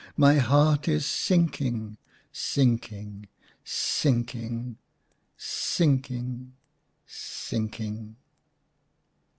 My 0.17 0.39
heart 0.39 0.87
is 0.87 1.05
sinking, 1.05 1.97
sinking, 2.31 3.27
sinking, 3.63 4.79
sinking, 5.37 6.53
sinking." 7.05 8.15